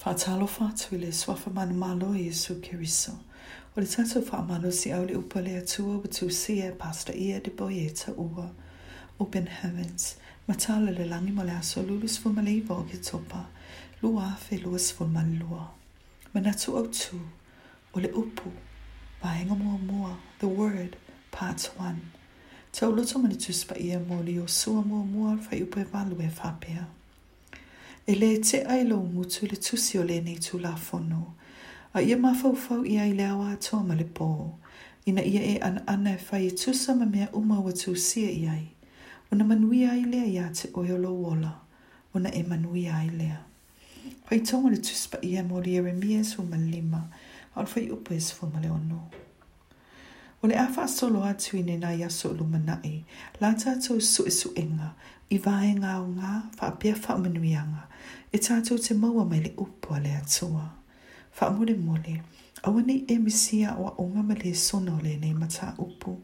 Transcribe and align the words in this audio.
Fatalo 0.00 0.46
tui 0.76 0.98
le 0.98 1.12
man 1.52 1.74
malo 1.76 2.14
i 2.14 2.26
Yesu 2.26 2.60
Kiriso. 2.60 3.12
O 3.76 3.80
le 3.80 3.86
tatu 3.86 4.22
faamalo 4.30 4.70
si 4.70 4.90
au 4.92 5.04
le 5.04 5.14
upa 5.16 5.40
le 5.40 5.50
atua 5.56 5.96
o 5.96 6.06
tusia 6.06 6.66
e 6.72 6.78
pasta 6.78 7.12
ia 7.12 7.40
de 7.40 7.50
boieta 7.50 8.12
ua. 8.16 8.48
Open 9.18 9.46
heavens, 9.48 10.16
matala 10.46 10.90
le 10.92 11.04
langi 11.04 11.32
mo 11.32 11.42
le 11.42 11.50
aso 11.50 11.82
lulus 11.82 12.16
fumaleiva 12.18 12.74
o 12.78 12.82
ke 12.86 12.96
topa, 13.02 13.46
lua 14.00 14.36
afe 14.38 14.62
luas 14.62 14.92
fumalilua. 14.92 15.66
Manatu 16.32 16.76
au 16.78 16.86
tu, 16.92 17.18
o 17.92 17.98
le 17.98 18.08
upu, 18.14 18.50
vaenga 19.20 19.54
mua 19.56 19.78
mua, 19.78 20.16
the 20.38 20.46
word, 20.46 20.96
part 21.32 21.70
1. 21.76 21.96
Tau 22.72 22.92
luto 22.92 23.18
manitus 23.18 23.64
pa 23.64 23.74
ia 23.74 23.98
mo 23.98 24.22
li 24.22 24.38
o 24.38 24.46
sua 24.46 24.80
mua 24.82 25.02
mua 25.04 25.36
fa 25.38 25.56
upe 25.56 25.82
valu 25.84 26.14
e 26.22 26.30
fapea. 26.30 26.86
Eletea 28.08 28.84
mutu 29.14 29.44
le 29.46 29.56
tusi 29.56 29.98
la 30.60 30.74
fono. 30.76 31.34
A 31.92 32.00
ia 32.00 32.16
fau 32.34 32.82
ia 32.84 33.04
i 33.04 33.14
toa 33.60 33.82
ma 33.84 33.94
le 33.94 34.04
po. 34.04 34.58
Ina 35.06 35.20
ia 35.20 35.40
e 35.42 35.58
an 35.60 35.82
ana 35.86 36.12
e 36.14 36.18
whai 36.30 36.50
tusa 36.50 36.94
ma 36.94 37.04
mea 37.04 37.28
umawa 37.34 37.70
tusia 37.72 38.30
i 38.30 38.46
ai. 38.48 38.66
Ona 39.30 39.44
manuia 39.44 39.90
ai 39.90 40.04
lea 40.04 40.24
ia 40.24 40.48
te 40.54 40.70
lo 40.74 41.10
wola. 41.12 41.52
Una 42.14 42.30
e 42.30 42.42
manui 42.48 42.86
ai 42.88 43.10
lea. 43.10 43.38
Whai 44.30 44.40
tonga 44.40 44.70
le 44.70 44.76
tuspa 44.78 45.18
ia 45.22 45.42
mori 45.42 45.72
Jeremias 45.72 46.34
fu 46.34 46.42
malima. 46.44 47.10
Al 47.56 47.66
whai 47.74 47.90
upa 47.90 48.14
es 48.14 48.32
fu 48.32 48.46
maleono. 48.46 49.10
O 50.40 50.46
le 50.46 50.54
awha 50.54 50.86
solo 50.88 51.20
atu 51.26 51.56
i 51.58 51.62
nena 51.66 51.88
i 51.92 52.02
aso 52.06 52.28
luma 52.32 52.60
nae, 52.62 53.02
la 53.40 53.48
tātou 53.58 53.98
su 54.00 54.22
e 54.30 54.30
su 54.30 54.52
enga, 54.60 54.92
i 55.34 55.38
vāe 55.42 55.72
ngā 55.78 55.94
o 55.98 56.04
ngā 56.12 56.34
whaapia 56.60 56.92
whaamanuianga, 56.94 57.80
e 58.30 58.38
tātou 58.38 58.78
te 58.84 58.94
maua 58.94 59.24
mai 59.26 59.40
le 59.42 59.50
upo 59.64 59.96
a 59.96 60.00
le 60.04 60.12
atua. 60.20 60.62
Whaamore 61.40 61.74
mole, 61.82 62.14
awane 62.62 63.00
e 63.10 63.16
misia 63.18 63.74
o 63.82 63.88
a 63.90 63.96
onga 64.04 64.22
ma 64.28 64.36
le 64.44 64.52
sona 64.54 64.94
o 64.94 65.02
le 65.02 65.16
nei 65.18 65.34
mata 65.34 65.72
upo. 65.86 66.14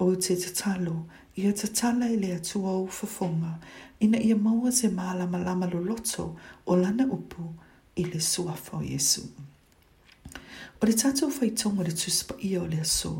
O 0.00 0.12
te 0.26 0.36
tatalo, 0.42 0.98
i 1.40 1.46
a 1.48 1.54
tatala 1.62 2.10
i 2.12 2.18
le 2.20 2.34
atua 2.42 2.74
o 2.82 2.86
fafonga, 2.98 3.54
ina 4.04 4.20
ia 4.20 4.36
maua 4.36 4.68
te 4.70 4.92
maalama 5.00 5.40
lama 5.46 5.70
lo 5.72 5.80
loto 5.80 6.26
o 6.66 6.76
lana 6.76 7.08
upo 7.08 7.54
i 7.96 8.04
le 8.04 8.20
suafo 8.20 8.82
Jesu. 8.84 9.24
O 10.82 10.86
le 10.88 10.94
tātou 10.96 11.28
whai 11.28 11.50
tonga 11.60 11.84
le 11.84 11.92
tūspa 11.92 12.38
ia 12.40 12.62
o 12.62 12.66
le 12.66 12.78
aso, 12.80 13.10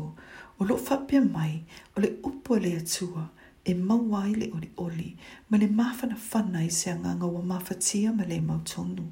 o 0.57 0.65
lo 0.65 0.75
whapia 0.81 1.19
mai, 1.21 1.59
o 1.95 2.01
le 2.01 2.07
upo 2.25 2.55
le 2.57 2.69
atua, 2.77 3.25
e 3.63 3.75
mauai 3.75 4.31
le 4.35 4.47
oli 4.57 4.71
oli, 4.81 5.11
ma 5.49 5.59
le 5.61 5.67
mafana 5.67 6.15
whana 6.23 6.63
i 6.65 6.69
se 6.71 6.89
anganga 6.89 7.29
o 7.29 7.41
mafatia 7.51 8.13
ma 8.17 8.25
le 8.27 8.39
mau 8.41 8.57
tonu. 8.65 9.05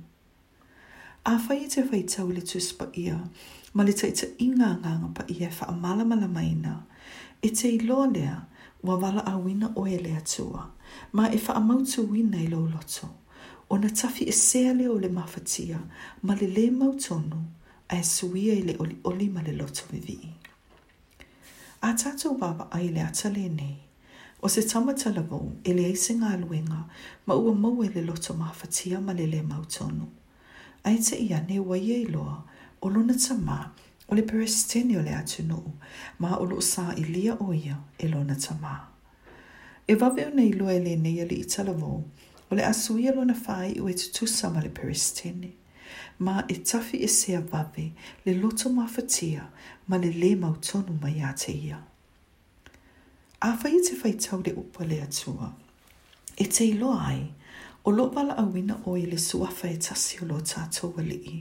A 1.25 1.36
whai 1.44 1.67
te 1.70 1.83
whai 1.92 2.02
tau 2.16 2.33
le 2.33 2.42
tūspa 2.42 2.88
ia, 2.97 3.20
ma 3.73 3.86
le 3.86 3.94
taita 3.94 4.31
inga 4.42 4.66
anganga 4.72 5.11
pa 5.20 5.27
ia 5.30 5.52
e 5.52 5.55
wha 5.59 5.70
a 5.70 5.77
malamala 5.86 6.31
maina, 6.39 6.73
e 7.45 7.52
te 7.53 7.70
iloa 7.77 8.08
lea, 8.16 8.39
wa 8.81 8.95
wala 8.97 9.27
a 9.30 9.36
wina 9.38 9.70
o 9.77 9.86
e 9.86 10.02
le 10.02 10.16
atua, 10.17 10.66
ma 11.11 11.30
e 11.30 11.38
wha 11.45 11.61
a 11.61 11.67
tu 11.94 12.08
wina 12.09 12.42
i 12.42 12.47
lo 12.47 12.66
loto, 12.66 13.14
o 13.70 13.77
na 13.77 13.89
tafi 13.94 14.25
e 14.25 14.31
sea 14.33 14.73
leo 14.73 14.97
le 14.97 15.08
mafatia, 15.09 15.86
ma 16.23 16.33
le 16.33 16.47
le 16.47 16.72
mau 16.72 16.94
tonu, 16.97 17.45
e 17.92 18.04
suia 18.04 18.54
i 18.54 18.62
le 18.62 18.76
oli 18.80 19.00
oli 19.04 19.30
ma 19.30 19.42
le 19.42 19.52
loto 19.52 19.82
vivi. 19.92 20.22
A 21.82 21.94
tatou 21.94 22.38
baba 22.38 22.68
ai 22.72 22.90
le 22.92 23.02
atale 23.02 23.50
ne, 23.50 23.76
o 24.42 24.48
se 24.48 24.62
tamata 24.62 25.09
la 25.12 25.22
vau 25.22 25.58
e 25.64 25.73
le 25.73 25.86
aisinga 25.86 26.30
aluenga 26.34 26.86
ma 27.26 27.34
ua 27.34 27.54
maue 27.56 27.90
le 27.90 28.02
loto 28.04 28.34
ma 28.36 28.52
fatia 28.52 29.00
ma 29.00 29.14
le 29.14 29.26
le 29.26 29.42
mautono. 29.42 30.08
Ai 30.84 30.98
te 31.00 31.16
ia 31.17 31.42
ne 31.48 31.58
waia 31.60 31.95
e 31.98 32.06
i 32.06 32.06
loa 32.10 32.44
o 32.82 32.88
luna 32.90 33.16
ta 33.17 33.34
ma 33.34 33.72
o 34.08 34.14
le 34.16 34.22
peresteni 34.23 34.95
o 34.98 35.02
le 35.02 35.14
atu 35.16 35.44
no 35.44 35.73
ma 36.20 36.38
o 36.40 36.44
lo 36.45 36.62
sa 36.62 36.94
i 36.95 37.04
lia 37.04 37.36
o 37.40 37.52
ia 37.54 37.78
e 37.98 38.08
luna 38.08 38.36
ta 38.36 38.54
ma. 38.61 38.76
E 39.88 39.95
vaveo 39.95 40.30
nei 40.32 40.54
loa 40.54 40.73
e 40.73 40.80
le 40.83 40.95
neia 40.95 41.26
le 41.26 41.38
itala 41.42 41.73
vau 41.73 42.05
o 42.49 42.55
le 42.55 42.61
asuia 42.64 43.11
luna 43.16 43.33
fai 43.33 43.80
o 43.80 43.89
e 43.89 43.94
tutusa 43.94 44.49
ma 44.54 44.61
le 44.61 44.70
peresteni 44.70 45.55
ma 46.20 46.44
e 46.48 46.54
tafi 46.64 46.98
e 46.98 47.08
sea 47.08 47.42
vave 47.42 47.92
le 48.26 48.33
loto 48.33 48.70
ma 48.70 48.86
fatia 48.88 49.48
ma 49.88 49.98
le 49.98 50.11
le 50.11 50.36
mau 50.36 50.55
tonu 50.61 50.94
mai 51.02 51.22
a 51.22 51.33
te 51.38 51.52
ia. 51.54 51.77
A 53.42 53.50
fai 53.60 53.72
e 53.77 53.82
te 53.89 53.94
fai 54.02 54.14
tau 54.23 54.39
de 54.42 54.52
upa 54.61 54.82
le 54.86 54.98
atua. 55.08 55.48
E 56.38 56.45
te 56.45 56.64
ilo 56.66 56.92
ai, 57.10 57.23
o 57.83 57.89
lo 57.92 58.05
bala 58.16 58.33
a 58.36 58.44
wina 58.52 58.76
o 58.88 58.92
i 58.98 59.04
e 59.04 59.05
le 59.11 59.17
suafa 59.28 59.67
e 59.70 59.78
tasi 59.86 60.16
o 60.22 60.26
lo 60.30 60.38
tātou 60.52 60.89
wali 60.98 61.16
i 61.16 61.38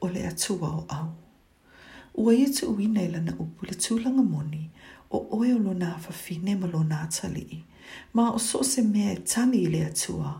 o 0.00 0.06
le 0.14 0.22
atua 0.32 0.68
o 0.70 0.82
au. 0.98 1.08
Ua 2.20 2.32
i 2.40 2.44
e 2.44 2.48
te 2.54 2.64
ui 2.74 2.86
neila 2.96 3.20
na 3.26 3.32
upu 3.44 3.60
le 3.68 3.74
tūlanga 3.84 4.22
moni 4.34 4.64
o 5.10 5.18
oe 5.36 5.48
o 5.54 5.58
lo 5.66 5.72
nā 5.82 5.92
fafine 6.04 6.52
ma 6.60 6.66
lo 6.74 6.80
nā 6.92 7.02
tali 7.16 7.44
i. 7.50 7.60
Ma 8.14 8.24
o 8.32 8.38
so 8.48 8.58
se 8.72 8.82
mea 8.92 9.10
e 9.16 9.20
tani 9.32 9.58
i 9.66 9.68
le 9.74 9.82
atua, 9.90 10.30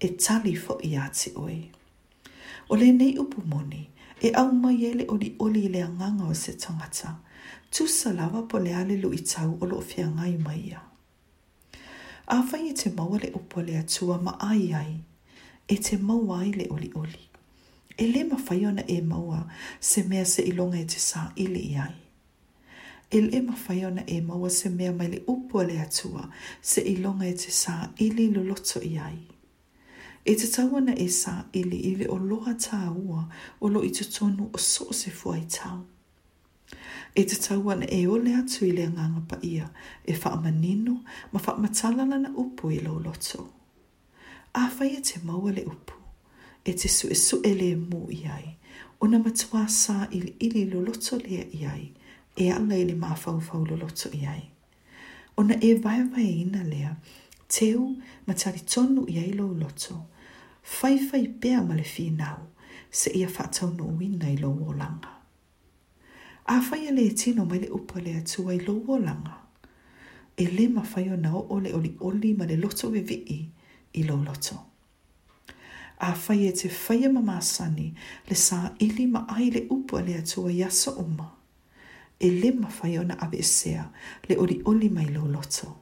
e 0.00 0.08
tali 0.24 0.54
fo 0.64 0.74
i 0.88 0.92
a 0.96 1.06
te 1.18 1.30
O 2.68 2.74
le 2.76 2.86
nei 2.92 3.14
upu 3.18 3.42
moni, 3.46 3.88
e 4.20 4.28
au 4.34 4.50
mai 4.52 4.84
ele 4.86 5.04
o 5.08 5.14
li 5.16 5.36
oli 5.38 5.68
le 5.68 5.82
anganga 5.82 6.24
o 6.26 6.34
se 6.34 6.52
tangata. 6.52 7.10
Tu 7.70 7.86
salawa 7.86 8.40
po 8.48 8.58
le 8.58 8.72
ale 8.80 8.96
lu 9.02 9.10
i 9.14 9.20
tau 9.32 9.50
o 9.60 9.64
lo 9.70 9.78
fia 9.90 10.06
ngai 10.16 10.34
mai 10.46 10.60
ia. 10.70 10.80
A 12.26 12.38
fai 12.48 12.62
e 12.68 12.72
te 12.80 12.88
maua 12.96 13.18
le 13.22 13.30
upo 13.38 13.58
le 13.66 13.74
atua 13.82 14.16
ma 14.26 14.32
ai 14.50 14.64
ai, 14.82 14.92
e 15.68 15.74
te 15.84 15.94
maua 16.08 16.36
ai 16.42 16.50
le 16.58 16.66
oli 16.74 16.90
oli. 17.02 17.22
E 17.96 18.04
le 18.12 18.22
ma 18.30 18.36
fai 18.46 18.60
ona 18.70 18.82
e 18.94 18.98
maua 19.00 19.40
se 19.88 20.00
mea 20.10 20.24
se 20.32 20.40
ilonga 20.50 20.78
e 20.80 20.84
te 20.92 20.98
sa 21.08 21.22
ili 21.44 21.62
i 21.72 21.78
ai. 21.86 21.94
E 23.10 23.18
le 23.30 23.38
ma 23.46 23.54
fai 23.64 23.80
ona 23.90 24.02
e 24.06 24.16
maua 24.28 24.48
se 24.58 24.68
mea 24.78 24.92
mai 24.98 25.08
le 25.14 25.20
upo 25.34 25.56
le 25.68 25.76
atua 25.86 26.22
se 26.70 26.80
ilonga 26.94 27.26
e 27.32 27.36
te 27.42 27.50
sa 27.62 27.76
ili 28.04 28.24
lo 28.34 28.40
loto 28.50 28.80
i 28.82 28.98
ai. 28.98 29.18
E 30.28 30.34
te 30.34 30.46
tauana 30.50 30.92
e 30.98 31.08
sa 31.08 31.42
ili 31.52 31.76
i 31.86 31.92
le 31.96 32.08
oloha 32.10 32.56
tā 32.58 32.80
ua 32.98 33.20
o 33.60 33.68
lo 33.70 33.84
i 33.86 33.92
te 33.94 34.02
tonu 34.10 34.48
o 34.50 34.58
so 34.58 34.86
se 34.92 35.10
fuai 35.14 35.42
tau. 35.54 35.84
E 37.14 37.22
te 37.30 37.36
tauana 37.42 37.86
e 37.86 38.00
ole 38.10 38.32
atu 38.34 38.66
i 38.66 38.72
le 38.74 38.88
nganga 38.92 39.22
pa 39.30 39.36
ia 39.52 39.66
e 40.04 40.12
wha 40.20 40.30
manino 40.42 40.94
ma 41.32 41.38
wha 41.46 41.52
matalana 41.62 42.18
na 42.18 42.30
upu 42.42 42.72
i 42.74 42.80
lo 42.86 42.94
loto. 43.04 43.40
A 44.54 44.64
whai 44.78 44.90
e 44.98 45.04
te 45.06 45.20
maua 45.26 45.50
le 45.56 45.64
upu 45.72 45.94
e 46.68 46.74
te 46.78 46.88
su 46.90 47.06
e 47.06 47.14
su 47.26 47.36
e 47.44 47.52
le 47.60 47.70
mu 47.88 48.02
i 48.10 48.20
ai 48.38 48.48
o 49.02 49.06
na 49.06 49.18
matua 49.24 49.62
sa 49.82 49.96
ili 50.10 50.34
ili 50.46 50.62
lo 50.72 50.78
loto 50.86 51.12
lea 51.26 51.44
i 51.58 51.62
ai 51.74 51.84
e 52.42 52.50
anga 52.56 52.74
ili 52.82 52.94
ma 53.02 53.14
fau 53.22 53.38
fau 53.46 53.62
lo 53.68 53.74
loto 53.82 54.06
i 54.10 54.22
ai. 54.34 54.42
O 55.38 55.42
na 55.48 55.54
e 55.62 55.70
vai 55.84 56.00
vai 56.12 56.28
ina 56.42 56.62
lea 56.72 56.92
teu 57.54 57.82
ma 58.26 58.32
tari 58.40 58.62
tonu 58.72 59.00
i 59.06 59.22
ai 59.22 59.30
lo 59.38 59.46
loto 59.62 59.94
i 59.94 59.98
ai 59.98 60.12
fai 60.66 60.98
fai 60.98 61.28
pea 61.38 61.62
ma 61.62 61.74
le 61.74 61.84
whinau 61.96 62.38
se 62.90 63.10
ia 63.14 63.28
whatau 63.28 63.70
no 63.74 63.84
uina 63.84 64.26
i 64.30 64.36
loo 64.36 64.74
langa. 64.76 65.10
A 66.48 66.60
fai 66.60 66.88
a 66.88 66.92
le 66.92 67.10
tino 67.14 67.44
mai 67.44 67.58
le 67.60 67.68
upa 67.70 68.00
le 68.00 68.14
atua 68.16 68.52
i 68.54 68.58
loo 68.60 68.98
langa. 68.98 69.36
E 70.36 70.46
le 70.50 70.68
ma 70.68 70.82
fai 70.82 71.08
o 71.10 71.16
na 71.16 71.32
o 71.36 71.46
ole 71.54 71.72
oli 71.72 71.96
oli 72.00 72.32
ma 72.34 72.44
le 72.44 72.56
loto 72.56 72.88
we 72.90 73.00
vii 73.00 73.38
i 73.94 74.02
loo 74.04 74.22
loto. 74.24 74.58
A 75.98 76.12
fai 76.14 76.48
e 76.48 76.52
te 76.52 76.68
fai 76.68 77.04
a 77.04 77.10
mamasani 77.10 77.92
le 78.28 78.34
sa 78.36 78.58
ili 78.78 79.06
ma 79.06 79.24
ai 79.28 79.50
le 79.50 79.60
upa 79.70 80.02
le 80.02 80.16
atua 80.18 80.50
i 80.50 80.62
aso 80.64 80.98
uma. 80.98 81.30
E 82.18 82.28
le 82.40 82.50
ma 82.52 82.68
fai 82.68 82.98
o 82.98 83.04
na 83.04 83.14
avesea 83.18 83.86
le 84.28 84.34
oli 84.36 84.60
oli 84.64 84.88
mai 84.88 85.06
loo 85.14 85.28
loto. 85.30 85.78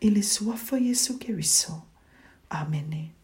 E 0.00 0.10
le 0.10 0.20
suafo 0.22 0.76
Jesu 0.78 1.16
keriso. 1.18 1.86
Amen. 2.50 2.84
Amen. 2.90 3.19